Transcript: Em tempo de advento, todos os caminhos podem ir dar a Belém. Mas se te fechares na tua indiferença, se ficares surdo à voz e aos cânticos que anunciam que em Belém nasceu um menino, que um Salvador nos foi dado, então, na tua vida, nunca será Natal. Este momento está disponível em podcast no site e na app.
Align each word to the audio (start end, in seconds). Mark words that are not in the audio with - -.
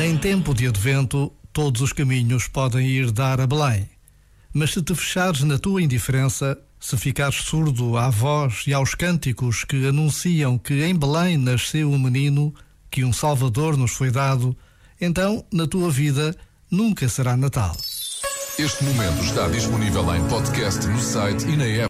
Em 0.00 0.16
tempo 0.16 0.54
de 0.54 0.68
advento, 0.68 1.32
todos 1.52 1.80
os 1.80 1.92
caminhos 1.92 2.46
podem 2.46 2.86
ir 2.86 3.10
dar 3.10 3.40
a 3.40 3.46
Belém. 3.48 3.90
Mas 4.54 4.72
se 4.72 4.80
te 4.80 4.94
fechares 4.94 5.42
na 5.42 5.58
tua 5.58 5.82
indiferença, 5.82 6.56
se 6.78 6.96
ficares 6.96 7.42
surdo 7.42 7.96
à 7.96 8.08
voz 8.08 8.62
e 8.68 8.72
aos 8.72 8.94
cânticos 8.94 9.64
que 9.64 9.88
anunciam 9.88 10.56
que 10.56 10.84
em 10.84 10.94
Belém 10.94 11.36
nasceu 11.36 11.90
um 11.90 11.98
menino, 11.98 12.54
que 12.88 13.04
um 13.04 13.12
Salvador 13.12 13.76
nos 13.76 13.90
foi 13.90 14.12
dado, 14.12 14.56
então, 15.00 15.44
na 15.52 15.66
tua 15.66 15.90
vida, 15.90 16.32
nunca 16.70 17.08
será 17.08 17.36
Natal. 17.36 17.76
Este 18.56 18.84
momento 18.84 19.22
está 19.24 19.48
disponível 19.48 20.14
em 20.14 20.24
podcast 20.28 20.86
no 20.86 21.00
site 21.00 21.44
e 21.44 21.56
na 21.56 21.64
app. 21.64 21.86